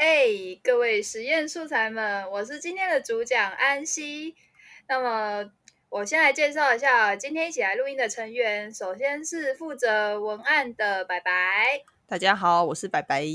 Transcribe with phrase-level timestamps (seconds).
[0.00, 4.34] 哎，各位实验素材们，我是今天的主讲安溪。
[4.88, 5.52] 那么，
[5.90, 8.72] 我先来介绍一下今天一起来录音的成员。
[8.72, 13.26] 首先是负责文案的白白，大家好，我是白白。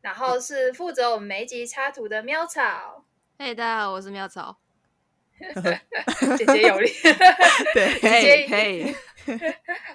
[0.00, 3.04] 然后是负责我们每一集插图的喵草。
[3.38, 4.56] 嘿，大家好，我是喵草。
[6.36, 6.90] 简洁有力，
[7.74, 8.94] 对， 嘿，嘿。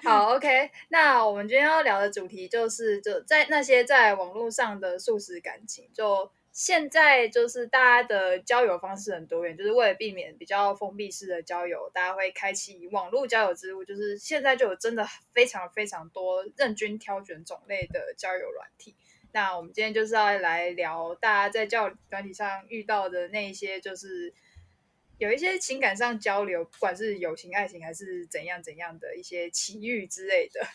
[0.04, 0.70] 好，OK。
[0.88, 5.88] 那我们今天要聊的主题就是，就在那些在网络上的素食感情。
[5.94, 13.82] 就现在，就是大家的交友方式很多元，就是为了避免比较封闭式的交友，大家会开启网络交友之路。
[13.84, 18.94] 就是现在就有真的非常非常多任君挑选种类的交友软体。
[19.32, 24.34] 那我们今天就是要来聊大家在交友软体上遇到的那一些，就是。
[25.22, 30.66] 有一些情感上交流，不管是友情、爱情还是怎样怎样的一些奇遇之类的。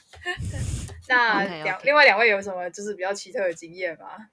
[1.09, 4.29] 那两另外两位有什么就是比较奇特的经验吗？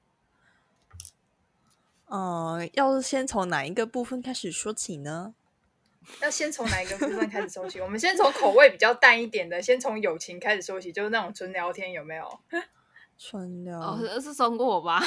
[2.07, 5.35] 嗯，要先从哪一个部分开始说起呢？
[6.23, 7.81] 要先从哪一个部分开始说起？
[7.81, 12.41] 我们先从口味比较淡一点的，先从友情开始说起，就是那种纯聊天，有没有？
[13.17, 15.01] 纯聊哦，是送过我吧？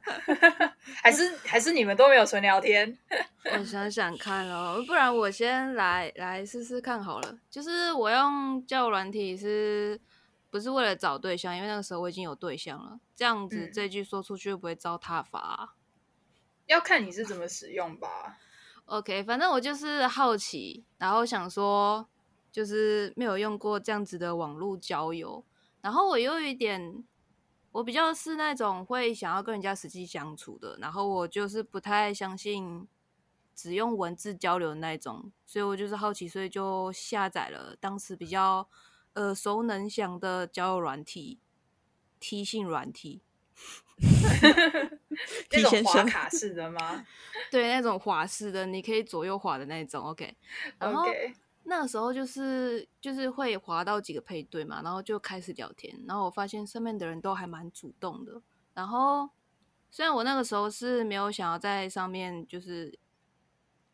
[1.02, 2.96] 还是还是你们都没有纯聊天？
[3.52, 7.38] 我想想看哦，不然我先来来试试看好了。
[7.50, 10.00] 就是我用交友软体是
[10.50, 11.54] 不是为了找对象？
[11.56, 12.98] 因为那个时候我已经有对象了。
[13.14, 15.74] 这样子这句说出去会不会遭挞罚？
[16.66, 18.38] 要看你是怎么使用吧。
[18.86, 22.06] OK，反正我就是好奇，然后想说，
[22.52, 25.44] 就是没有用过这样子的网络交友。
[25.86, 27.04] 然后我又有一点，
[27.70, 32.88] 我比较是那种会想要跟人家实际相处的，然后我就是不太相信
[33.54, 38.68] 只用文字交流的那种，所以我就是好奇，所以就下载了当时比较
[39.14, 41.38] 耳熟能详的交友软体
[42.18, 43.22] ，T 性软体，
[45.52, 47.06] 那种滑卡式的吗？
[47.48, 50.06] 对，那种滑式的，你可以左右滑的那种。
[50.06, 50.36] OK，
[50.80, 51.06] 然后。
[51.68, 58.40] 那个时候就是就是会滑到几个配对嘛，然后就开始聊天，然后我发现上面的人都还蛮主动的。
[58.72, 59.28] 然后
[59.90, 62.96] 虽然我那个时候是没有想要在上面就是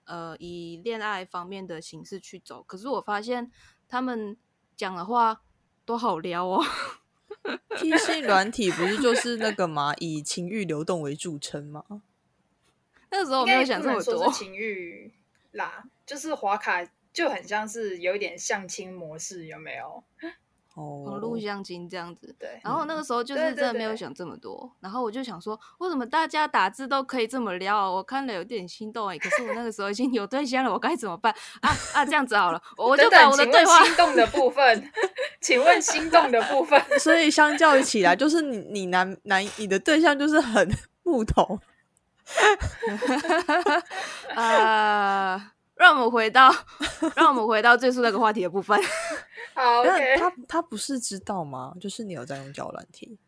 [0.04, 3.50] 呃以恋爱方面的形式去走，可是我发现
[3.88, 4.36] 他们
[4.76, 5.40] 讲的话
[5.86, 6.62] 都好撩哦。
[7.78, 9.94] T C 软体不是就是那个嘛？
[9.96, 12.02] 以情欲流动为著称吗？
[13.10, 15.14] 那个时候我没有想这么多情欲
[15.52, 16.86] 啦，就是滑卡。
[17.12, 20.02] 就很像是有一点相亲模式，有没有？
[20.74, 22.34] 哦，录相亲这样子。
[22.38, 22.58] 对。
[22.64, 27.92] 然后那个时候就是真的没有想这么多，然后我就想说，为什么大家打字都可以这么撩？
[27.92, 29.18] 我看了有点心动哎。
[29.18, 31.30] 可是我那个时候已经有对象了，我该怎么办？
[31.60, 34.90] 啊啊，这样子好了，我就把我的对话心动的部分，
[35.42, 36.82] 请问心动的部分。
[36.98, 40.66] 所以相较于起来，就是你你男男你的对象就是很
[41.02, 41.60] 木头。
[44.34, 44.91] 啊。
[45.92, 46.50] 让我们回到，
[47.14, 48.80] 让我们回到最初那个话题的部分。
[49.54, 49.84] 好，
[50.18, 51.74] 他他不是知道吗？
[51.78, 53.18] 就是你有在用交软体。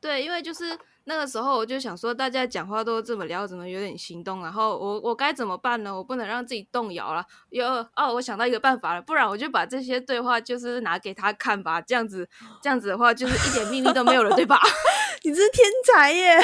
[0.00, 4.42] 对，因为就是那个时候，我就想说，大家讲话都这么聊，怎么有点心动？
[4.42, 5.94] 然后我我该怎么办呢？
[5.94, 7.22] 我不能让自己动摇了。
[7.50, 11.82] 有哦，我想到一个办法了，不然我就把这些对话就是拿给他看吧。
[11.82, 12.26] 这样子，
[12.62, 14.58] 这样子的话，就是一点秘密都没有了，对吧？
[15.22, 16.38] 你这是天才耶！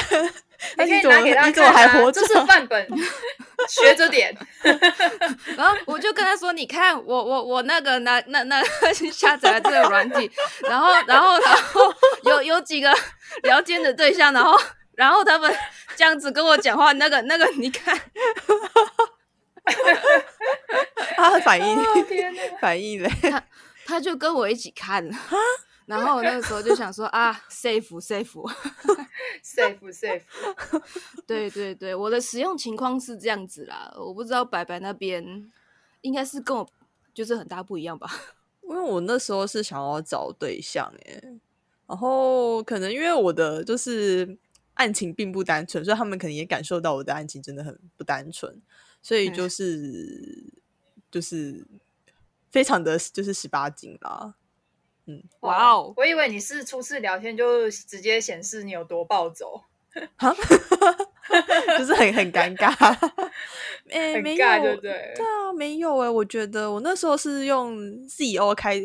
[0.77, 2.87] 你可以拿给他看，这是 范本，
[3.69, 4.35] 学着点。
[5.55, 8.63] 然后我就跟他说：“你看，我我我那个那那那
[9.11, 10.29] 下载了这个软体，
[10.63, 12.91] 然后然后然后有有几个
[13.43, 14.59] 聊天的对象，然后
[14.95, 15.55] 然后他们
[15.95, 17.99] 这样子跟我讲话，那个那个你看，
[21.15, 21.77] 他反应
[22.59, 23.43] 反应嘞，他
[23.85, 25.19] 他就跟我一起看啊。”
[25.87, 28.53] 然后我那个时候就想说啊，safe safe
[29.41, 30.21] safe safe，
[31.25, 35.49] 对对对，我的使用情况是这样子啦，我不知道白白那边
[36.01, 36.69] 应该是跟我
[37.13, 38.07] 就是很大不一样吧，
[38.63, 41.23] 因为我那时候是想要找对象哎，
[41.87, 44.37] 然后可能因为我的就是
[44.73, 48.61] 案情并不单纯，所以他们可能也感受到我的案情真的很不单纯，
[49.01, 50.53] 所以就是
[51.09, 51.65] 就是
[52.51, 54.35] 非常的就是十八禁啦。
[55.07, 55.93] 嗯，哇哦！
[55.95, 59.61] 我以为你是初次聊天就直接显示你有多暴走，
[61.77, 62.73] 就是很很尴尬。
[63.89, 65.13] 哎，没有，对对？
[65.15, 66.09] 对啊，没有哎。
[66.09, 68.81] 我觉得我那时候是用 Z O 开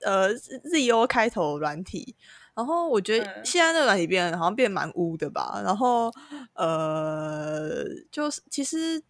[0.00, 2.16] 呃 Z O 开头软体，
[2.54, 5.60] 然后我觉得现在那个软体变好像变蛮污的吧。
[5.62, 6.10] 然后
[6.54, 9.02] 呃，就是其实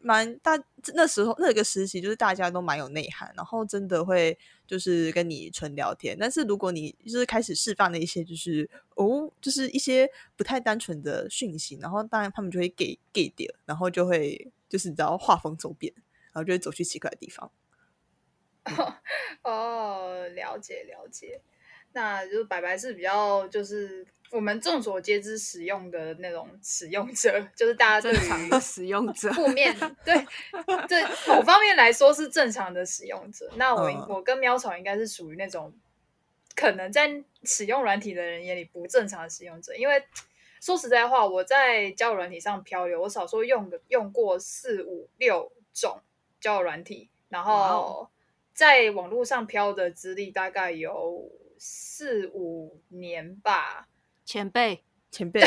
[0.00, 0.56] 蛮大
[0.94, 6.16] 那时候那个时期，就是大家都蛮有内涵，然后真的会就是跟你纯聊天。
[6.18, 15.92] 但是如果你就是开始释放了一些就是哦，就是一些不太单纯的讯息，然后当然他们就会给给点，然后就会就是你知道画风走变，
[16.32, 17.50] 然后就会走去奇怪的地方。
[19.42, 21.40] 哦，了解了解。
[21.94, 29.72] 那就是白白是比较就是我们众所皆知使用的那种使用者，就是大家正常的使用者负面
[30.04, 30.14] 对
[30.88, 33.50] 对某方面来说是正常的使用者。
[33.56, 34.06] 那我、嗯。
[34.08, 35.72] 我跟喵草应该是属于那种
[36.56, 40.02] 可能在使用软体的人眼里不正常的使用者，因为
[40.60, 46.00] 说实在话，我在交友软体上漂流，我少说用的用过四五六种
[46.40, 48.10] 交友软体，然后哦。
[48.52, 51.28] 在网络上漂的资历大概有
[51.58, 53.88] 四五年吧。
[54.24, 55.42] 前辈，前辈、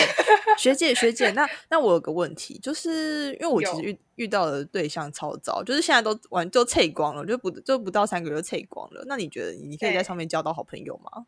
[0.58, 9.04] 学姐、学姐，那那我有个问题，就是因为我其实遇遇到的对象超早，就是现在都完就脆光了，就不就不到三个月就脆光了。
[9.08, 11.26] 那你觉得你可以在上面交到好朋友吗？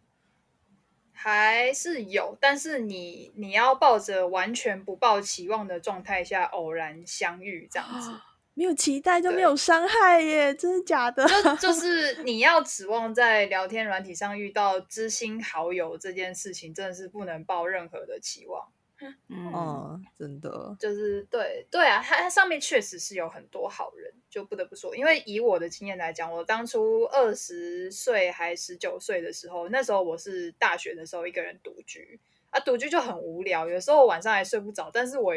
[1.12, 8.12] 还是有，但是你你要抱着完全不抱期望的状态下偶然相遇这样子，
[8.60, 11.26] 没有期待就没有伤害耶，真的假的？
[11.62, 18.68] 就就 是你要指望在聊天软体上遇到知心好友这件事情，真的是不能抱任何的期望。
[19.30, 32.20] 嗯，哦，真的，就是对对啊，它它上面确实是有很多好人，就不得不说，因为以我的经验来讲，我当初二十岁还十九岁的时候，那时候我是大学的时候一个人独居
[32.50, 35.34] 啊，独居就很无聊，有时候晚上还睡不着，但是我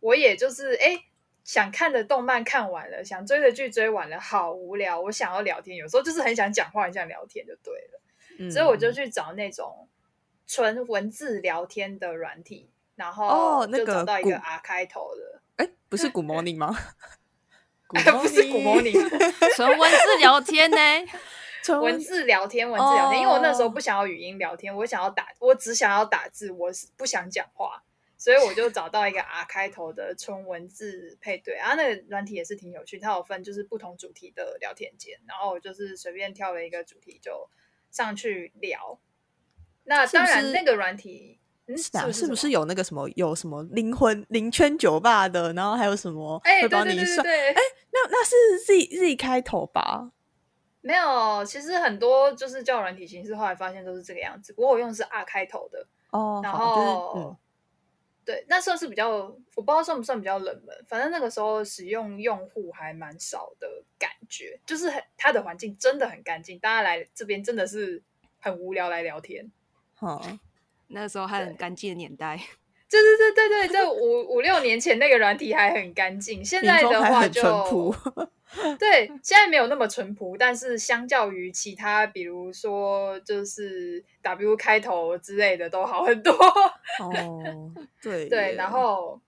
[0.00, 1.02] 我也就是哎。
[1.44, 5.00] 想看的动漫看完了，想追的剧追完了，好无聊。
[5.00, 8.00] 我想要聊天，有时候就是很想讲话，很想聊天就对了。
[8.38, 9.88] 嗯所以我就去找那种
[10.46, 16.76] 纯文字聊天的软体，然后就找到一个 R 开头的，哎，不是 Good morning 吗？
[17.86, 18.92] 不是 Good Morning 尼，
[19.54, 20.76] 纯文字聊天呢，
[21.62, 23.20] 纯文字聊天，文字聊天。
[23.20, 27.84] 因为我那时候哦不想要语音聊天，我想要打，我只想要打字，我是不想讲话，
[28.24, 37.50] 所以我就找到一个 R 开头的纯文字配对啊，那个软体也是挺有趣，它有分就是不同主题的聊天间，然后我就是随便挑了一个主题就
[37.90, 38.98] 上去聊。
[39.84, 41.38] 那当然，那个软体。
[41.66, 47.22] 嗯，是啊，是不是有那个什么有什么灵魂灵圈酒吧的，然后还有什么哎、会对对帮你算？
[47.22, 50.12] 对对对，那那是 Z Z 开头吧？
[50.82, 54.52] 没有，其实很多就是叫软体形式，后来发现都是这个样子。
[54.52, 57.36] 不过我用的是 R 开头的，哦，然好，就是后、嗯，
[58.24, 60.74] 对，那算是比较，我不知道算不算比较冷门。
[60.86, 68.02] 反正那个时候使用用户还蛮少的感觉，就是很它的环境真的很干净，大家来这边真的是
[68.40, 69.50] 很无聊来聊天。
[69.94, 70.22] 好，
[70.88, 72.40] 那时候还很干净的年代，
[73.02, 77.94] 对对对对对，这五五六年前那个软体还很干净，现在的话就。
[78.78, 86.32] 对，现在没有那么淳朴，但是相较于其他，比如说就是 W 开头之类的，都好很多。
[87.00, 89.20] 哦， 对对，然后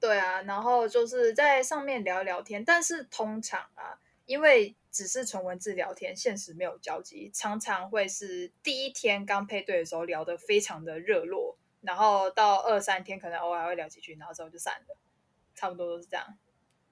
[0.00, 3.94] 对啊，然后就是在上面聊一聊天，但是通常啊，
[4.26, 14.96] 因为只是纯文字聊天，现实没有交集，常常会是第一天刚配对的时候聊得非常的热络，然后到二三天可能偶尔会聊几句，然后之后就散了，
[15.54, 16.38] 差不多都是这样。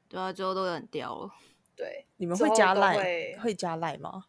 [0.08, 1.30] 对啊，最后都很掉了。
[1.74, 4.26] 对，你们会加赖会会加赖吗？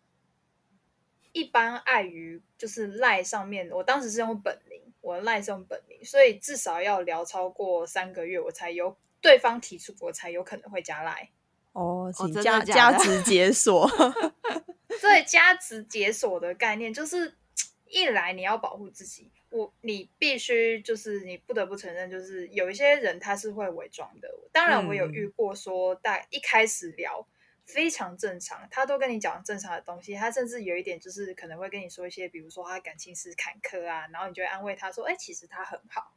[1.31, 11.30] 一般碍于就是赖上面，我当时是用本名，我的赖是用本名，所以至少要聊超过三个月，我才有对方提出，我才有可能会加赖。
[11.73, 13.87] 哦，请加加值解锁。
[14.99, 17.37] 对加值解锁的概念，就是
[17.87, 24.30] 一来你要保护自己，我你必须就是你不得不承认，就是有一些人他是会伪装的。
[24.51, 27.25] 当然，我有嗯遇过说，大一开始聊
[27.66, 36.13] 非常正常，他都跟你讲正常的东西，他甚至有一点就是可能会跟你说一些，比如说他感情是坎坷啊，然后你就会安慰他说，哎、其实他很好。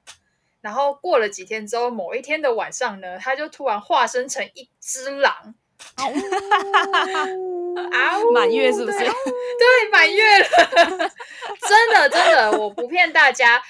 [0.61, 5.55] 然后过了几天之后，某一天的晚上呢，他就突然化身成一只狼，
[7.93, 10.49] 啊呜，满月是不是对 对，满月了，
[11.69, 13.61] 真的真的，我不骗大家。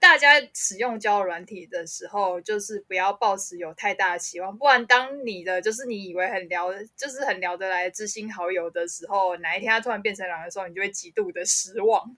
[0.00, 12.14] 大家使用交友软体的时候，就是不要抱持有太大的期望，不然当你的就是你以为很聊，就是很聊得来知心好友的时候，哪一天他突然变成狼的时候，你就会极度的失望。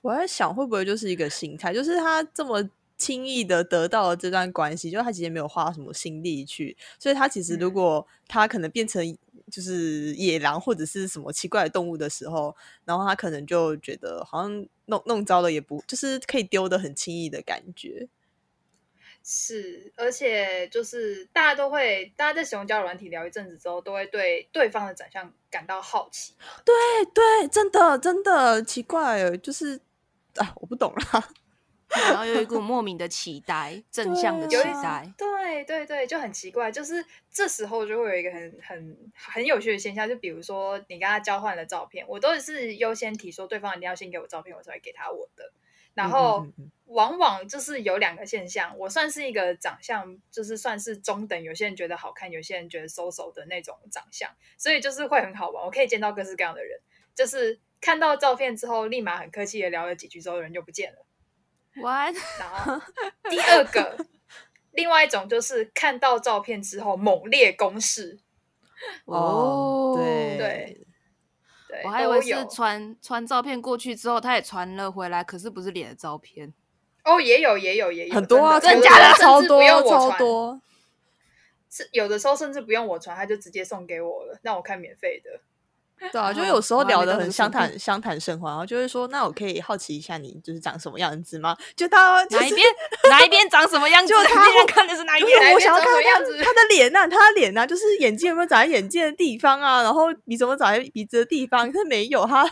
[0.00, 2.66] 我在想，会不会就是一个心态，就是他这么
[2.98, 9.16] 轻易的得到了这段关系，就他其实没有花什么心力去，所以他其实如嗯果他可能变成
[9.50, 18.08] 就是野狼或者是什么奇怪的动物的时候，然后他可能就觉得好像弄弄糟了也不，就是可以丢的很轻易的感觉。
[19.30, 26.32] 是，而且就是大家都会，大家在使用交友软体聊一阵子之后，都会对对方的长相感到好奇。
[26.64, 26.74] 对
[27.12, 29.78] 对，真的真的奇怪，就是
[30.36, 31.28] 啊，我不懂啦。
[31.90, 35.10] 然后有一股莫名的期待，正向的期待。
[35.16, 45.52] 对对对，就很奇怪，就是这时候就会有一个很很很有趣的现象，就比如说你跟他交换了照片，我都是优先提说对方一定要先给我照片，我才会给他我的。
[45.94, 46.46] 然后
[46.84, 56.78] 往往就是有两个现象，我算是一个长相就是算是中等，有些人觉得好看，有些人觉得收手的那种长相，所以就是会很好玩，我可以见到各式各样的人，
[57.16, 61.04] 就是看到照片之后，立马很客气的聊了几句之后，人就不见了。
[61.80, 62.14] What？
[62.38, 62.80] 然 后
[63.30, 63.96] 第二个，
[64.72, 68.18] 另外一种就是看到照片之后猛烈攻势，
[69.04, 70.86] 哦，对对
[71.68, 76.52] 对，我还以为是传传照片过去之后，他也传了回来，可是不是脸的照片。
[77.04, 80.60] 哦，也有也有也有很多啊，真的假的超多不用我超传，多。
[81.70, 85.40] 是有的时候甚至不用我传，他就直接送给我了，让我看免费的。
[86.12, 91.56] 对啊，就哦有时候聊得很相谈相谈甚欢，然后就会说，那我可以好奇一下你就是长什么样子吗？
[91.76, 92.66] 就他就是哪一边
[93.10, 94.12] 哪一边长什么样子？
[94.12, 95.38] 就他你想看的是哪一边？
[95.40, 102.48] 就是我想要看他什么样子他的脸呐、他的脸呐、就是眼睛有没有长在眼睛的地方啊，然后鼻子有没有长在鼻子的地方，可是没有，他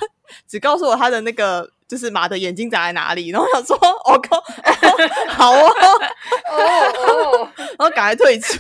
[0.48, 4.42] 只告诉我他的那个就是马的眼睛长在哪里，然后我想说，哦靠，哦
[5.28, 5.72] 好哦，
[6.50, 7.48] 哦哦，
[7.78, 8.58] 然后赶快退出。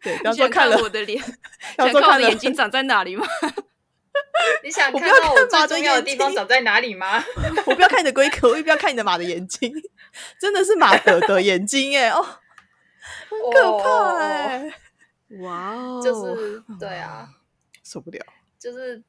[0.00, 1.20] 对，当你想做看了，我的脸，
[1.76, 3.26] 当想看我做看了的眼睛长在哪里吗？
[4.62, 7.22] 你想不要看到我最重要的地方长在哪里吗？
[7.66, 9.72] 我不要看你的龟壳，我也不要看你的马的眼睛，
[10.38, 12.22] 真的是马的的眼睛哎，哦，
[13.30, 14.72] 很可怕哎、哦
[15.40, 17.28] 哇哦，就是对啊，
[17.82, 18.24] 受不了。
[18.58, 19.02] 就是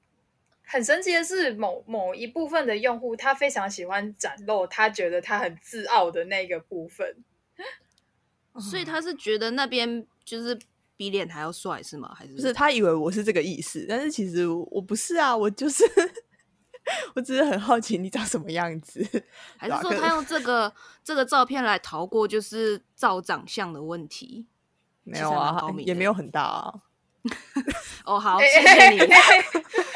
[0.66, 7.24] 很神奇的是，某某一部分的用户，他非常喜欢展露他觉得他很自傲的那个部分。
[8.60, 10.58] 所以他是觉得那边就是
[10.96, 12.14] 比脸还要帅是吗？
[12.16, 15.84] 还是不是他以为我是这个意思，但是其实我我不是啊，我就是
[17.16, 19.06] 我只是很好奇你长什么样子，
[19.58, 20.74] 还是说他用这个
[21.04, 24.48] 这个照片来逃过就是照长相的问题？
[25.06, 26.74] 没有啊也没有很大啊，
[28.06, 29.00] 哦，好，哎 谢谢你，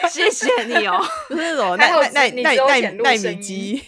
[0.09, 1.01] 谢谢你哦。
[1.29, 3.81] 就是那种还好奈奈你只有奈奈奈奈米机，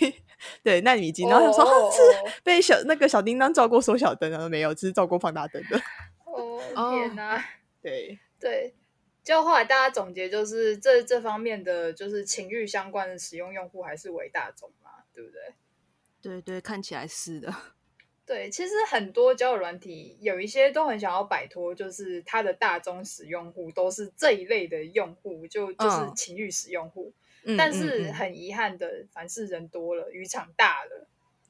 [0.63, 1.99] 对奈米机，然后想说、是
[2.41, 5.81] 被小那个小叮当照过缩小灯，然后没有，只是照过放大灯的，
[6.75, 7.43] 天哪！
[7.81, 8.73] 对，对，
[9.23, 15.41] 就后来大家总结就是这这方面的就是情欲相关的使用用户还是为大众嘛，对不对？
[16.21, 17.53] 对对，看起来是的。
[18.25, 27.11] 对，其实很多交友软体有一些都很想要摆脱，就是它的大宗使用户都是这一类的用户，就就是嗯情欲使用户。
[27.57, 31.07] 但是嗯很遗憾的，凡是人多了，渔场大了，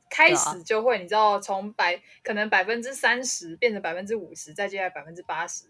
[0.10, 5.66] 开始就会你知道从百可能百分之三十变成百分之五十，再接下来百分之八十，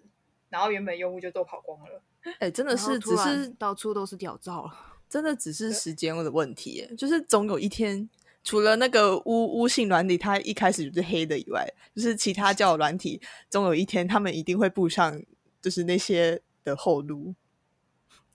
[0.50, 2.02] 然后原本用户就都跑光了。
[2.40, 4.86] 哎、真的是只是到处都是屌照了。
[5.10, 8.08] 真的只是时间的问题耶，就是总有一天，
[8.44, 13.20] 除了那个污污性软体，它一开始就是黑的以外，就是其他交友软体，
[13.50, 15.20] 总有一天他们一定会步上
[15.62, 17.34] 就是那些的后路，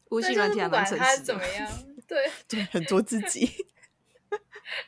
[0.08, 1.46] 对，微信软体还蛮诚实的怎么。
[1.46, 1.72] 样，
[2.08, 3.48] 对，对，很做自己。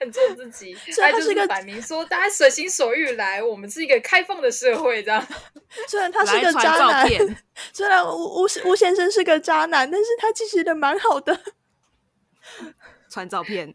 [0.00, 5.26] 很做自己，他就是所以他个摆明说大家随心所欲来，我们是一个开放的社会，这样。
[5.88, 7.36] 虽然他是来传个渣男，
[7.72, 11.38] 虽然吴吴吴先生是个渣男，但是他其实人蛮好的。
[13.10, 13.74] 传照片，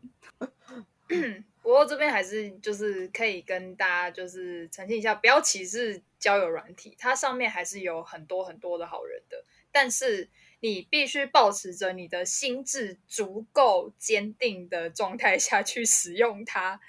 [1.61, 10.29] 不过这边还是就是可以跟大家就是澄清一下，不要歧视交友软体，它上面还是有很多很多的好人的，但是
[10.61, 16.79] 你必须保持着你的心智足够坚定的状态下去使用它，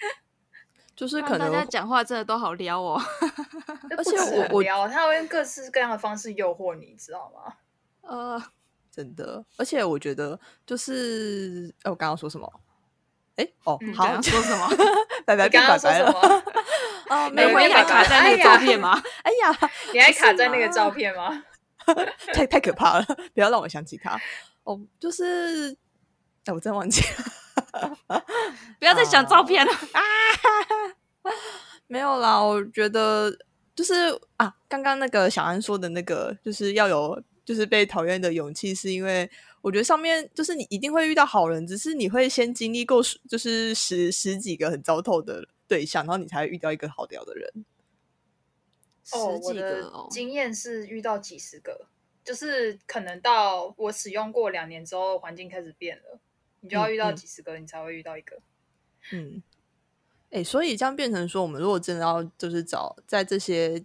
[0.95, 3.01] 就是可能大家能讲话真的都好撩哦。
[3.91, 7.55] 而而且我我撩，他会用各式各样的方式诱惑你，知道吗？
[8.03, 8.43] 呃，
[8.91, 12.53] 真的，而且我觉得就是，哎、我刚刚说什么？
[13.37, 14.69] 哎、哦，嗯好刚，刚说什么？
[15.25, 16.29] 拜拜你刚刚说什变拜拜了。
[16.29, 16.43] 么？
[17.09, 19.03] 哦，没有，没有你还卡在那个照片吗？
[19.25, 21.43] 哎呀，你还卡在那个照片吗？
[22.35, 23.05] 太太可怕了！
[23.35, 24.21] 不要让我想起他。
[24.65, 25.77] 哦，就是，
[26.45, 28.23] 哎，我真的忘记了。
[28.79, 30.01] 不要再想照片了啊。
[31.87, 33.37] 没有啦，我觉得
[33.75, 47.65] 就是啊，刚刚那个小安说的那个，就是要有就是被讨厌的勇气，是因为我觉得上面就是你一定会遇到好人，只是你会先经历过就是十十几个很糟透的对象，然后你才会遇到一个好聊的人。
[49.05, 51.87] 十哦，我几的个哦，经验是遇到几十个，
[52.25, 56.21] 就是可能到我使用过两年之后，环境开始变了，
[56.61, 58.39] 你就要遇到几十个，你才会遇到一个。
[59.13, 59.43] 嗯，
[60.31, 63.85] 哎，所以这样变成说，我们如果真的要就是找在这些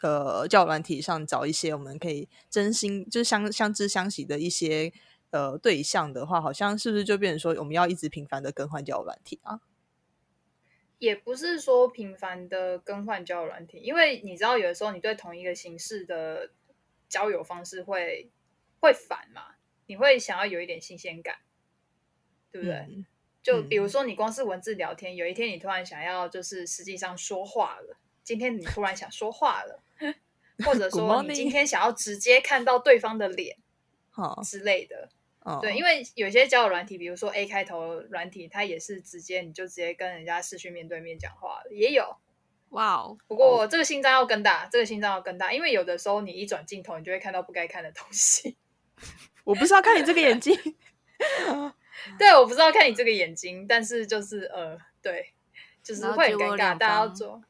[0.00, 4.92] 呃教软体上找一些我们可以真心就是相相知相惜的一些
[5.30, 9.60] 呃对象的话，好像是不是就变成说我们要一直频繁的更换交软体啊？
[11.02, 16.52] 也不是说频繁的更换交友软体，因为你知道，有的时候你对同一个形式的
[17.08, 18.30] 交友方式会
[18.78, 19.56] 会烦嘛，
[19.86, 21.38] 你会想要有一点新鲜感，
[22.52, 23.04] 对不对？
[23.42, 29.82] 就比如说你光是文字聊天，有一天你突然想要就是实际上说话了，今天你突然想说话了，
[30.64, 33.56] 或者 说你今天想要直接看到对方的脸，
[34.10, 35.08] 好之类的。
[35.60, 42.16] 对，因为为有些交友软体，比如说 A 开头软体，它也是直接你就直接跟人家视讯面对面讲话也有。
[42.70, 43.18] 哇哦！
[43.26, 48.56] 不过这个心脏要更大，这个心脏要更大，因为有的时候你一转镜头，你就会看到不该看的东西。
[49.44, 50.56] 我不是要看你这个眼睛，
[52.18, 55.34] 对，我不是要看你这个眼睛，但是就是呃，对，
[55.82, 56.78] 就是会很尴尬。
[56.78, 57.42] 大家要做，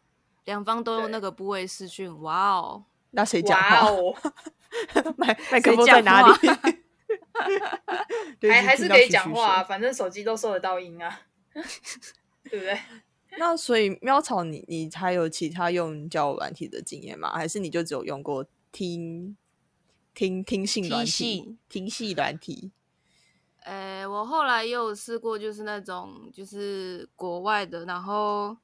[0.47, 2.85] 两方都用那个部位视讯，哇哦！
[3.11, 3.91] 那谁讲话？
[5.17, 6.49] 麦麦克风在哪里？
[8.51, 11.23] 还还是可以讲话，反正手机都收得到音啊，
[12.51, 12.79] 对不对？
[13.39, 17.33] 那所以喵草，你你还有其他用交友软体的经验吗？
[17.33, 19.37] 还是你就只有用过听
[20.15, 21.57] 听听信软体？
[21.69, 22.71] 听信软体？
[23.65, 28.57] 呃，我后来也有试过，就是那种就是国外的，然后。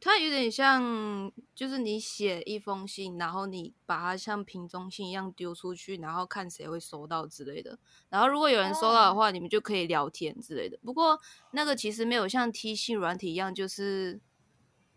[0.00, 7.76] 它有点像，就是你写一封信，然后你把它像瓶中信一样丢出去，然后看谁会收到之类的。
[8.08, 10.78] 然后如果有人收到的话，你们就可以聊天之类的。
[10.84, 14.20] 不过那个其实没有像 T 信软体一样，就是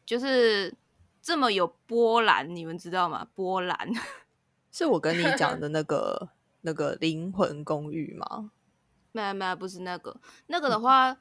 [0.05, 0.75] 就是
[1.19, 3.27] 这么有波澜，你们知道吗？
[3.33, 3.91] 波澜
[4.71, 6.29] 是我跟你讲的 那个
[6.61, 8.51] 那个灵魂公寓吗？
[9.13, 11.17] 没有没有，不是那个，那个的话。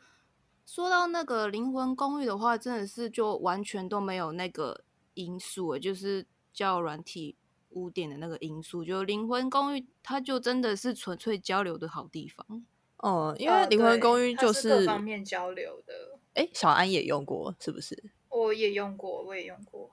[0.72, 4.84] 说到那个灵魂公寓的话，真的是就完全都没有那个
[5.14, 7.34] 因素就是叫软体
[7.70, 8.84] 污点的那个因素。
[8.84, 12.64] 就灵魂公寓，它就真的是纯粹交流的好地方。
[12.98, 16.20] 哦，因为灵魂公寓就是各方面交流的。
[16.34, 18.04] 哎，小安也用过，是不是？
[18.28, 19.90] 我也用过，我也用过。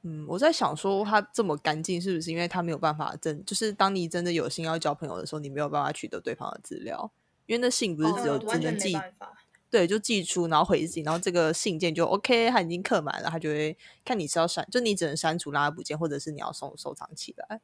[0.00, 3.44] 嗯，我在想说，它这么干净，是不是因为它没有办法真？
[3.44, 7.12] 就是当你真的有心要交朋友的时候，你没有办法取得对方的资料，
[7.44, 8.96] 因为那信不是只有只能寄。
[9.76, 17.60] 对，就寄出，然后回信，然后这个信件就 OK，它已经刻满了，他就会看你是要删，就你只能删除拉不见，或者是你要收收藏起来。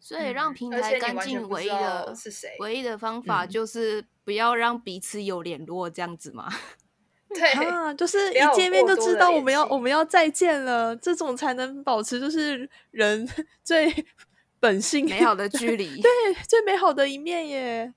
[0.00, 2.56] 所以让平台干净，唯一的是谁？
[2.60, 6.48] 唯一的方法就是不要让彼此有联络，这样子吗？
[7.28, 13.28] 对啊，就是一见面就知道我们要我们要再见了，这种才能保持就是人
[13.62, 13.92] 最
[14.58, 16.10] 本性美好的距离，对，
[16.48, 17.92] 最美好的一面耶。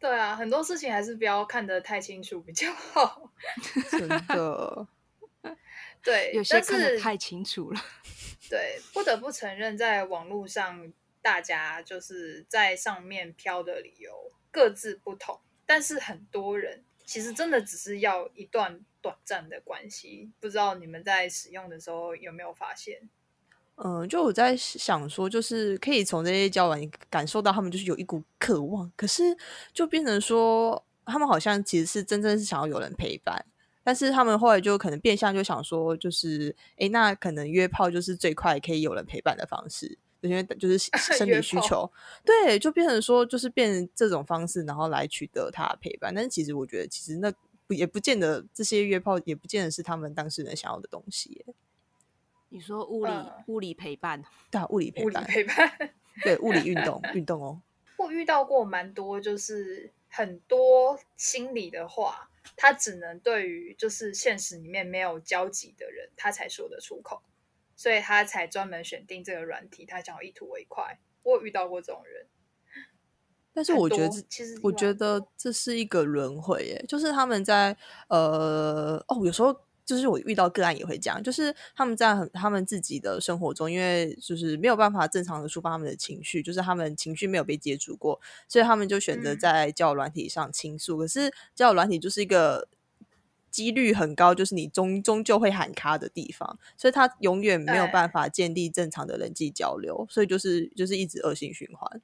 [0.00, 3.30] 对啊，很多事情还是不要看得太清楚比较好。
[3.90, 4.88] 真的，
[6.02, 7.80] 对，有些看得太清楚了。
[8.48, 20.32] 对，不得不承认，在网络上，大家就是在上面飘的理由各自不同，但是很多人其实真的只是要一段短暂的关系。
[20.40, 23.08] 不知道你们在使用的时候有没有发现？
[23.82, 29.22] 嗯，就我在想说，就是可以从这些交往感受到他们就是有一股渴望，可是
[29.72, 33.42] 就变成说，他们好像其实是真正是想要有人陪伴，
[33.82, 40.76] 但是他们后来就可能变相就想说，就是哎，那可能约炮就是最快可以有人陪伴的方式，因为就 是
[41.16, 41.90] 生理需求，
[42.22, 46.14] 对，就变成说就是变成这种方式，然后来取得他陪伴。
[46.14, 47.32] 但是其实我觉得，其实那
[47.68, 51.46] 也不见得这些约炮也不见得是他们当事人想要的东西。
[52.52, 53.12] 你说物理
[53.46, 55.90] 物理陪伴，对，物理陪伴， 物理陪伴，
[56.24, 57.62] 对，物理运动 运动哦。
[57.96, 67.22] 我遇到过蛮多，就是很多心理的话，他只能对于就是现实里面没有交集的人，他才说得出口，
[67.76, 70.98] 所以他才专门选定这个软体，他想要一吐为快。
[71.22, 72.26] 我有遇到过这种人，
[73.52, 77.76] 但是我觉得其实我觉得这是一个轮回，耶，就是他们在
[78.08, 79.54] 呃哦，有时候。
[79.96, 90.98] 就是我遇到个案也会这样，就是他们在很他们自己的生活中，因为就是没有办法正常的抒发他们的情绪，就是他们情绪没有被接触过，所以他们就选择在交友软体上倾诉。
[90.98, 92.68] 可是交友软体就是一个
[93.50, 102.00] 几率很高，就是你终终究会喊卡的地方，所以他永远没有办法建立正常的人际交流，所以就是就是一直恶性循环。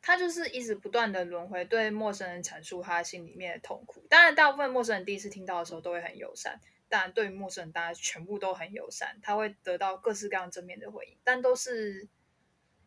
[0.00, 4.04] 他就是一直不断的轮回，对陌生人阐述他心里面的痛苦。
[4.08, 6.60] 当然，大部分陌生人第一次听到的时候都会很友善。
[6.88, 12.08] 当然，对于陌生人，大家全部都很友善，他会得到各式各样正面的回应，但都是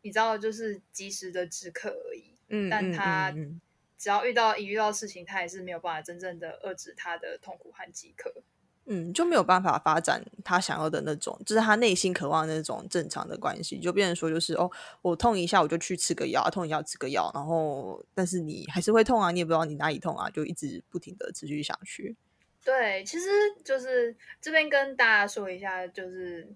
[0.02, 2.38] 你知道，就是及时的止渴而已。
[2.48, 3.36] 嗯，但他
[3.98, 8.34] 只要遇到一遇到事情，他也是没有办法真正的遏制他的痛苦和饥渴。
[8.86, 14.72] 嗯，就没有办法发展他想要的那种，就是他内心渴望的那种正常的关系，就变成说就是哦，
[15.04, 22.16] 我痛一下我就去吃个药，痛一下吃个药，然后但是你还是会痛啊，你也不知道你哪里痛啊，就一直不停的持续下去。
[22.64, 23.28] 对，其实
[23.64, 26.48] 就是这边跟大家说一下，就是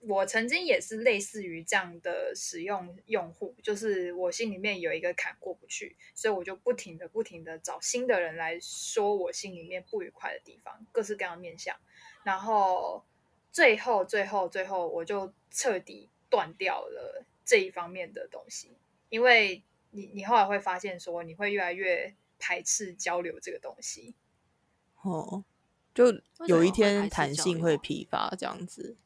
[0.00, 11.76] 我曾经也是类似于这样的使用用户，就是我心里面有一个坎过不去，所以我就不停的、不停的找新的人来说我心里面不愉快的地方，各式各样的面相，
[12.22, 13.04] 然后
[13.50, 18.76] 最后、最后、最后，我就彻底断掉了这一方面的东西，
[19.10, 24.14] 因为你你后来会发现说，你会越来越排斥交流这个东西。
[25.04, 25.44] 哦，
[25.94, 26.06] 就
[26.46, 28.96] 有一天弹性会疲乏这样子。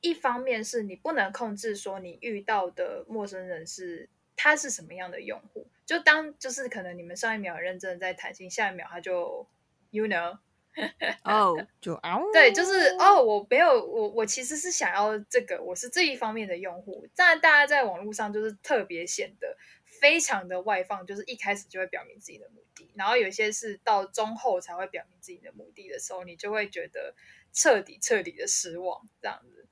[0.00, 9.46] 一方面是你不能控制说你遇到的陌生人是他是什么样的用户，就当就是可能你们上一秒很认真的在谈心，下一秒他就
[9.90, 10.38] you know，
[11.24, 19.54] 哦，就啊，对，就是哦，我没有我我其实是想要这个，我是这一方面的用户，但大家在网络上就是特别显得
[20.00, 27.14] 非常的外放，就是一开始就会表明自己的目的，然后有些是到中后才会表明自己的目的的时候，你就会觉得
[27.52, 29.66] 彻底彻底的失望，这样子。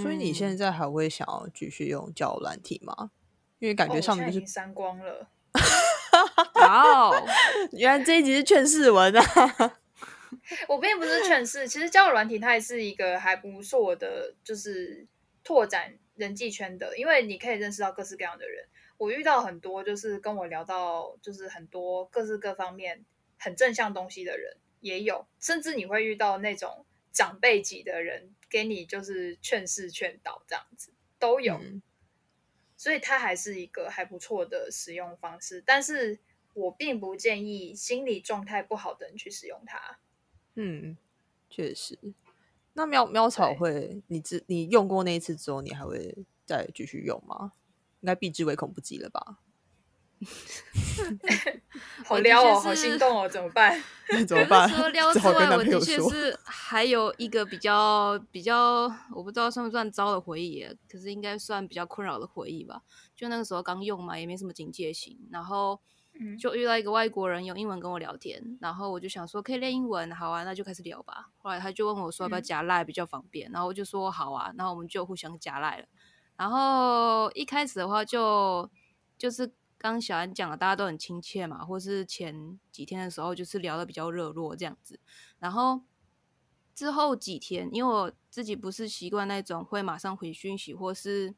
[0.00, 3.10] 所以你现嗯在还会想要继续用交友软体吗？
[3.58, 5.30] 因为感哦觉上面已经删光了。
[6.54, 7.26] 哇哦，
[7.72, 9.78] 原来这一集是劝世文啊。
[10.68, 15.06] 我并不是劝世，其实交友软体它也是一个还不错的，就是
[15.42, 18.68] 拓展人际圈的，因为你可以认识到各式各样的人。
[18.98, 23.06] 我遇到很多就是跟我聊到就是很多各式各方面
[23.38, 31.54] 很正向东西的人也有，甚至你会遇到那种长辈级的人给你就是劝世劝导这样子都有。
[31.54, 31.80] 嗯
[32.80, 36.20] 所以它还是一个还不错的使用方式，但是
[36.54, 39.98] 我并不建议心理状态不好的人去使用它。
[40.54, 40.96] 嗯，
[41.50, 41.98] 确实。
[42.74, 47.52] 那喵喵草会，你只你用过那一次之后，你还会再继续用吗？
[48.00, 49.38] 应该避之唯恐不及了吧？
[52.04, 53.80] 好我撩哦，好心动哦，怎么办？
[54.26, 54.68] 怎么办？
[54.68, 55.96] 除了撩只之外，我的确。
[56.08, 62.82] 是还有一个比较比较，我不知道算不算糟的回忆，可是应该算比较困扰的回忆吧。
[63.14, 65.80] 就那个时候刚用嘛，也没什么警戒心，然后
[66.18, 71.28] 嗯就遇到一个外国人用英文跟我聊天，然后我就想说可以练英文，好啊，那就开始聊吧。
[71.36, 75.86] 后来他就问我说要不要嗯加赖比较方便，然后我就说好啊，然后我们就互相加赖了。
[76.38, 78.70] 然后一开始的话就
[79.18, 84.98] 就是刚小安讲的，大家都很亲切嘛，或是前几天的时候就是聊的比较热络这样子。
[85.40, 85.82] 然后
[86.74, 91.34] 之后几天，因为我自己不是习惯那种会马上回讯息，或是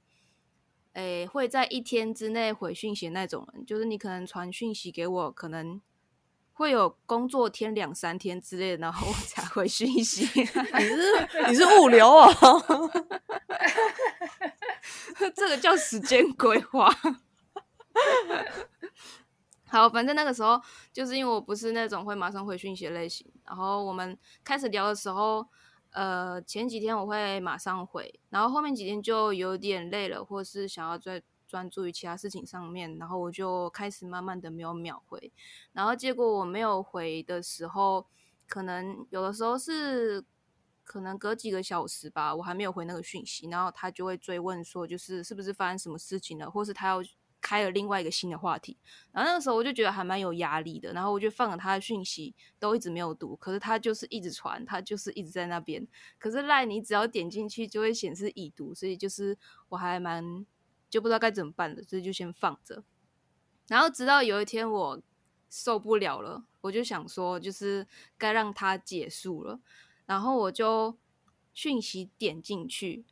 [0.93, 5.81] 诶会在一天之内回讯息那种人，就是你可能传讯息给我，可能
[6.53, 10.27] 会有工作天两三天之类的，然后我才回讯息。
[10.37, 12.29] 你是你是物流啊？
[15.35, 16.91] 这个叫时间规划。
[19.67, 20.61] 好，反正那个时候
[20.93, 25.47] 就是因为我不是那种会马上回讯息的类型，然后我们开始聊的时候，
[25.93, 35.33] 呃，前几天我会马上回，然后后面几天就有点累了，或是想要再专注于其他事情上面，然后我就开始慢慢的没有秒回，
[35.73, 38.07] 然后结果我没有回的时候，
[38.49, 40.25] 可能有的时候是
[40.91, 47.01] 可能隔几个小时吧，我还没有回那个讯息，然后他就会追问说，就是是不是发生什么事情了，或是他要
[47.41, 48.77] 开了另外一个新的话题。
[49.13, 55.87] 然后那个时候我就觉得还蛮有压力的，然后我就放了他的讯息，都一直没有读，可是他就是一直传，他就是一直在那边。
[56.19, 60.45] 可是赖你只要点进去就会显示已读，所以就是我还蛮
[60.89, 62.83] 就不知道该怎么办的，所以就先放着。
[63.69, 65.01] 然后直到有一天我
[65.49, 67.87] 受不了了，我就想说，就是
[68.19, 69.61] 该让他结束了。
[70.11, 70.97] 然后我就
[71.55, 73.05] 讯息点进去，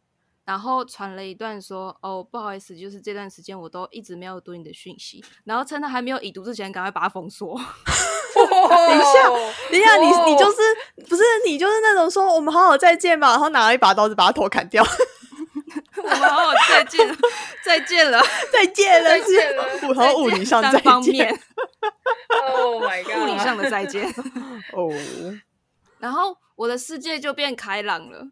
[0.44, 7.56] 然后传了一段说：“哦，不好意思，就是这段时间我都一直没有读你的讯息。”然后趁他还没有已读之前，赶快把它封锁。
[8.34, 10.58] 等一下哦等一下，你你就是
[11.08, 14.84] 不是你就是那种说我们好好再见吧，然后拿了一把刀子把他头砍掉，
[16.02, 17.16] 我们好好再见了，
[17.64, 18.20] 再见了，
[18.52, 21.40] 再见了，再见了然后物理上再单方面见
[22.56, 24.04] ，，Oh my god，物理上的再见。
[24.72, 24.90] 哦，
[25.98, 28.30] 然后我的世界就变开朗了。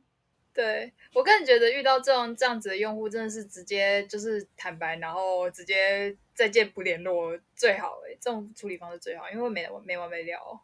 [0.52, 10.61] 对我个人觉得遇到这种这样子的用户，真的是直接就是坦白，然后直接再见不联络最好哎、这种处理方式最好，因为没没完没了。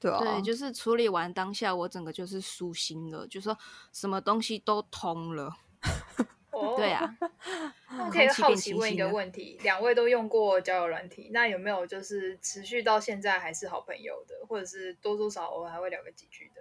[0.00, 3.56] 对啊，对，就是处理完当下，我整个就是舒心了，就说
[3.92, 5.54] 什么东西都通了。
[6.50, 7.16] 哦，哦，对啊，
[7.90, 16.60] 那我可以好奇问一个问题：两位都用过交友软体，那有没有就是持续到现在还是好朋友的，或者是多多少少偶尔还会聊个几句的？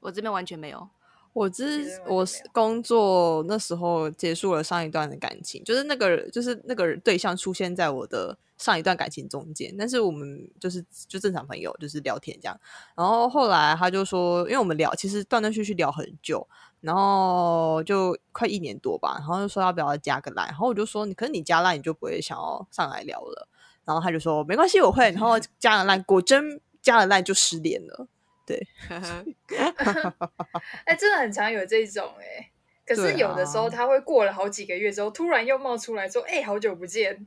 [0.00, 0.88] 我这边完全没有。
[1.32, 12.60] 我之我工作那时候结束了上一段的感情，就是那个就是那个对象出现在我的上一段感情中间，但是我们就是就正常朋友，就是聊天这样。
[12.96, 16.44] 然后后来他就说，因为我们聊其实断断续续聊很久，
[16.80, 23.48] 然后就快一年多吧，然后就说要不要加个来，然后我就说你可是你加来你就不会想要上来聊了，
[23.86, 28.08] 然后他就说没关系我会，然后加了赖，果真加了赖就失联了。
[28.44, 28.60] 对
[30.84, 32.50] 哎、真的很常有这种哎、
[32.84, 37.26] 可是有的时候啊他会过了好几个月之后，突然又冒出来说：“哎、好久不见。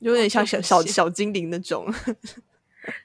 [0.00, 1.86] 有点像小小小精灵那种，”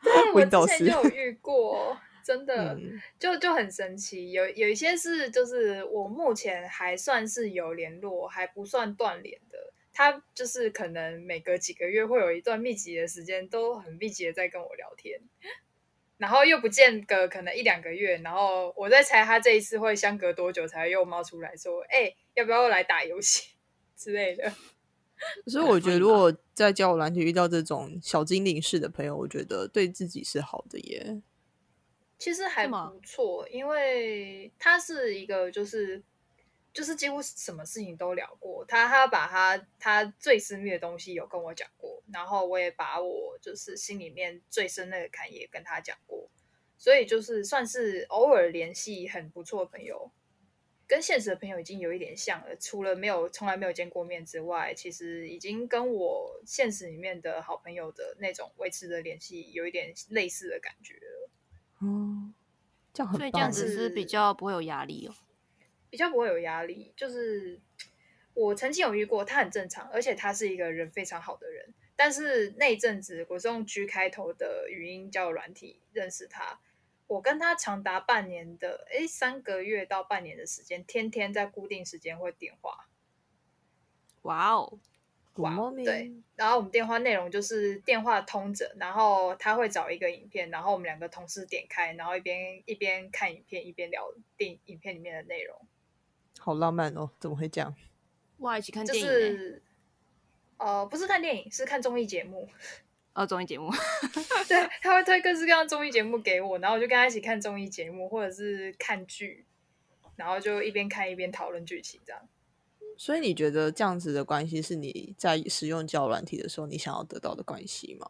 [0.03, 4.31] 对，我之前就有遇过，真的、嗯就就很神奇。
[4.31, 9.73] 有有一些是就是我目前还算是有联络，还不算断联的。
[9.93, 15.19] 他就是可能每隔几个月会有一段密集的时间，都很密集的在跟我聊天，
[16.17, 23.49] 然后又不见个可能一两个月，然后我在猜他这一次会相隔多久才又冒出来说：“哎、要不要来打游戏
[23.97, 24.51] 之类的？”
[25.45, 31.21] 所以我觉得，如果在交友软体遇到这种小精灵式的朋友，我觉得对自己是好的耶。
[32.17, 36.01] 其实还不错，因为他是一个就是
[36.73, 46.29] 就是几乎什么事情都聊过，他他把他他最私密的东西有跟我讲过，然后我也把我就是心里面最深那个坎也跟他讲过，
[46.77, 50.11] 所以就是算是偶尔联系很不错的朋友。
[50.87, 61.29] 跟现实的朋友已经有一点像了，除了没有从来没有见过面之外，其实已经跟我现实里面的好朋友的那种维持的联系有一点类似的感觉了。
[61.79, 62.33] 哦，
[62.93, 63.39] 这样很所以这。
[63.39, 65.15] 样子是比较不会有压力哦。
[65.91, 66.91] 比较不会有压力。
[66.95, 67.59] 就是
[68.33, 71.71] 我曾经有遇过，他很正常，而且他是一个人非常好的人。
[71.95, 76.59] 但是那一阵子，我是用 G 开头的语音交友软体认识他，
[77.05, 82.87] 我跟他长达半年的，哎，三个月到半年的时间，天天在固定时间会电话。
[84.23, 84.79] 哇哦，
[85.35, 95.67] 哇对，然后我们电话内容就是电话通着，然后他会找一个影片，然后我们两个同时点开，然后一边一边看影片，一边聊电影片里面的内容。
[96.43, 97.75] 好浪漫哦，怎么会这样？
[98.39, 99.63] 哇，一起看就电影、欸，是
[100.57, 102.49] 呃，不是看电影，是看综艺节目。
[103.13, 103.69] 哦，综艺节目，
[104.47, 109.45] 对，他会推各式各样的综艺节目给我，然后我就跟他一起看综艺节目，或者是看剧，
[110.15, 112.27] 然后就一边看一边讨论剧情，这样。
[112.97, 118.09] 所以你觉得这样子的关系是你在使用交友软体的时候你想要得到的关系吗？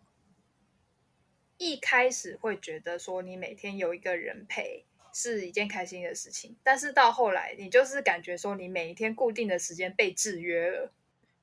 [1.57, 10.91] 一开始会觉得说你每天有一个人陪是一件开心的事情，但是到后来你就是感觉说你每一天固定的时间被制约了。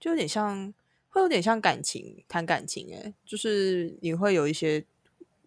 [0.01, 0.73] 就有点像，
[1.09, 4.85] 会有点像感情，谈感情、欸，就是你会有一些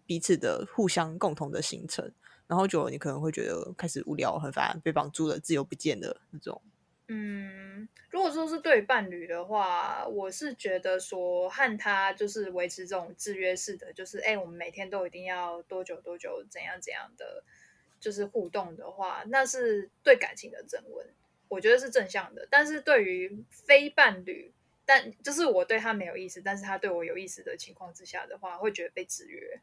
[0.04, 2.12] 彼此的互相共同的行程，
[2.46, 6.60] 然后久了你可能会觉得开始无聊、很烦，被绑住了，自由不见了那种。
[7.08, 17.42] 嗯，如果说是对伴侣的话，我是觉得说和他就是维持这种制约式的，就是哎、我们每天都一定要多久多久怎样怎样的，
[18.02, 21.06] 就是互动的话，那是对感情的增温，
[21.48, 22.46] 我觉得是正向的。
[22.50, 24.52] 但是对于非伴侣，
[24.84, 29.60] 但就是我对他没有意思，但是他对我有意思的情况之下的话，会觉得被制约。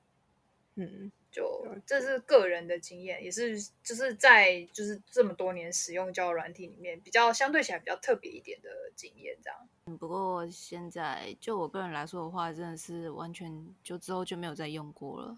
[0.75, 9.67] 嗯，就这是个人的经验，也是就是在就是这么多年使用交友软体里面，比较相对起来比较特别一点的经验，这样。
[9.88, 15.38] 嗯不过现在就我个人来说的话，真的是完全就之后就没有再用过了。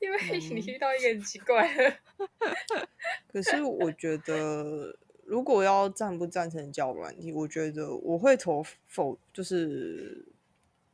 [0.00, 0.40] 因为嗯。
[0.56, 1.98] 你遇到一个很奇怪的，
[3.32, 10.26] 可是我觉得，如果要赞不赞成交友软体，我觉得我会投否，就是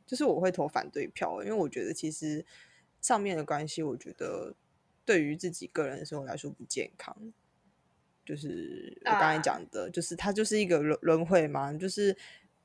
[0.05, 2.45] 就是我会投反对票，因为我觉得其实
[3.01, 4.53] 上面的关系，我觉得
[5.05, 7.15] 对于自己个人的生活来说不健康。
[8.23, 9.39] 就是我刚才啊。
[9.39, 12.15] 讲的，就是它就是一个轮轮回嘛，就是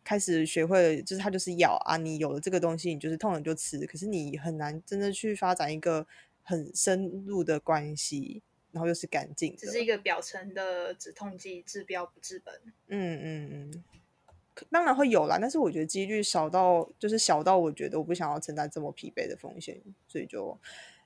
[0.06, 6.06] 开始学会了，就是它就是咬啊，你有了这个东西，你就是痛了就吃，可是你很难真的去发展一个
[6.44, 8.40] 很深入的关系，
[8.70, 12.54] 然后又是干净的，只是一个表层的止痛剂，治标不治本。
[12.86, 13.84] 嗯嗯嗯，
[14.54, 20.56] 可当然会有啦，但是我觉得几率少到就是小到我觉得我不想要承担这么疲惫的风险，所以就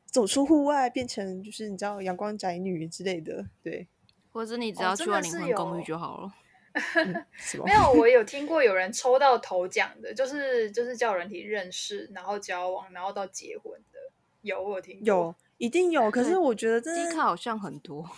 [0.04, 3.88] 走出户外，变成就是你知道阳光宅女之类的，对，
[4.30, 6.28] 或者你只哦要去完灵魂公寓就好了。
[6.28, 7.72] 是吗没？
[7.72, 13.98] 有，我有听过有人抽到头奖的，就是就是叫人体认识，然后交往，然后到结婚的，
[14.42, 15.06] 有我有听过。
[15.06, 18.08] 有，一定有，可是我觉得真的低卡好像很多，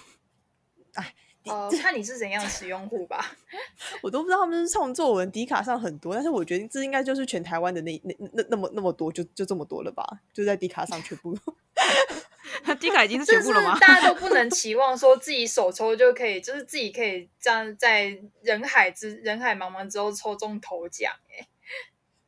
[1.46, 3.36] 哦，看你是怎样使用户吧。
[4.02, 10.04] 我都不知道他们是创作文，迪卡上很多，但是我觉得这应该就是全台湾的那那那那么那么多，就就这么多了吧？
[10.32, 11.36] 就在迪卡上全部。
[12.74, 13.78] 迪卡已经是全部了吗？
[13.78, 21.46] 大家都不能 期望说自己手抽就可以，就是自己可以这样在人海之人海茫茫之后抽中头奖哎、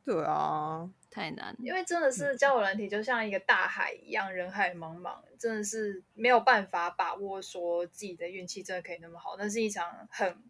[0.03, 1.55] 对啊，太难。
[1.59, 10.43] 因为真的是交友软体就像一个大海一样，人海茫茫，真的是没有办法把握说自己的运气真的可以那么好，那是一场很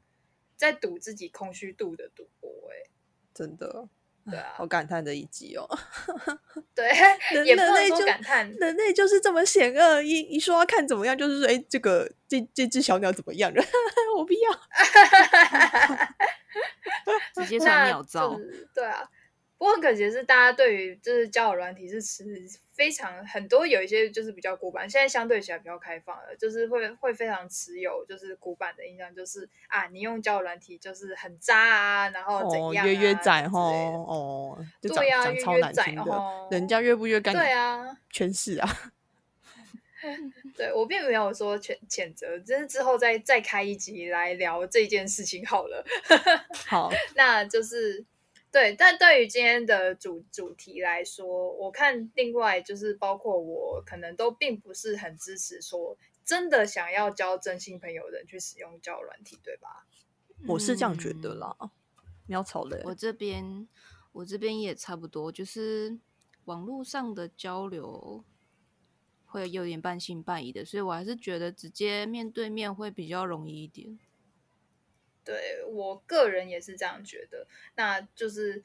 [0.55, 2.89] 在赌自己空虚度的赌博哎、
[3.33, 3.87] 真的，
[4.29, 5.67] 对啊好感叹的一集哦。
[6.73, 6.89] 对，
[7.31, 13.51] 人也不能说人类就感叹，人类就是这么险恶，一一说要看怎么样，就是说，哎，这个这这只小鸟怎么样？
[14.17, 14.39] 我不要。
[17.35, 19.03] 直接传那鸟照就，是对啊。
[19.65, 22.23] 不过很可惜的是，大家对于就是交友软体是持
[22.71, 38.69] 非常很多有一些就是比较古板，现在相对起来比较开放了，就是会会非常持有就是古板的印象，就是啊，你用交友软体就是很渣啊，然后怎哦，样、啊约约仔吼，哦，对呀、约约仔难听的，吼，人家约不约干你对啊，全是啊。
[40.55, 45.83] 对我并没有说谴谴责，只是之后再再开一集来聊这件事情好了。
[46.67, 48.05] 好，那就是
[48.55, 59.85] 对，但对于今天的主主题来说，我看另外就是包括我可能都并不是很支持说真的想要交真心朋友的人去使用交友软体，对吧？
[60.47, 61.57] 我是这样觉得嗯啦。
[62.27, 63.67] 苗草嘞，我这边
[64.13, 65.99] 我这边也差不多，就是
[66.45, 68.23] 网络上的交流
[69.25, 73.99] 会有点半信半疑的，所以我还是觉得直接面对面会比较容易一点。
[75.25, 78.63] 对我个人也是这样觉得，那就是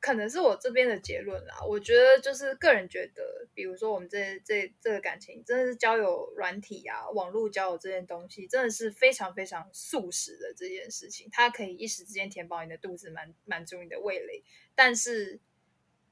[0.00, 1.62] 可能是我这边的结论啦。
[1.66, 14.42] 我觉得就是个人觉得，比如说我们这这这个感情，真的是交友软体啊，网络交友这件东西，真的是非常非常速食的这件事情，它可以一时之间填饱你的肚子，满满足你的味蕾，
[14.74, 15.40] 但是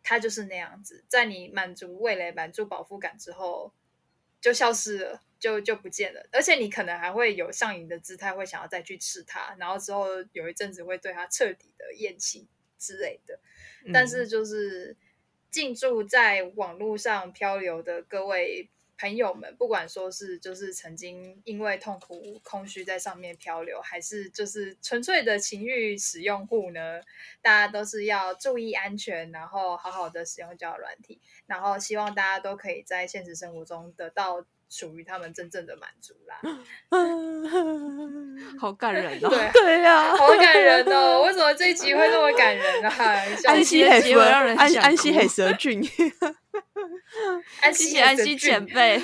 [0.03, 3.73] 它就是那样子，在你满足味蕾、满足饱腹感之后，
[4.40, 6.27] 就消失了，就就不见了。
[6.33, 12.48] 而且你可能还会有上瘾的姿态，会想要再去吃它，然后之后有一阵子会对它彻底的厌弃
[12.79, 13.38] 之类的。
[13.92, 14.96] 但嗯是就是
[15.51, 18.68] 进驻在网络上漂流的各位
[19.01, 27.01] 朋友们，不管说是就是曾经因为痛苦空虚在上面漂流，还是就是纯粹的情欲使用户呢，
[27.40, 36.41] 大家都是要注意安全，然后好好的使用交友软体，然后希望大家都可以在现实生活中得到属于他们真正的满足啦。
[38.59, 39.29] 好感人哦！
[39.31, 41.23] 对，对呀，好感人哦！
[41.23, 42.95] 为什么这一集会那么感人啊？
[43.47, 45.81] 安息黑结尾让人安安息海蛇菌，
[47.61, 48.99] 安息谢谢安息前辈，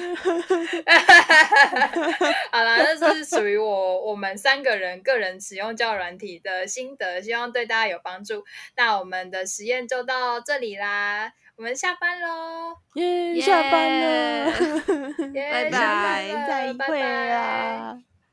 [2.50, 8.44] 好啦，那是属于我我们三个人个人使用交友软体的心得，希望对大家有帮助。
[8.77, 14.50] 那我们的实验就到这里啦，我们下班喽，耶，下班了，
[15.34, 17.98] 耶拜拜了再拜会拜啊。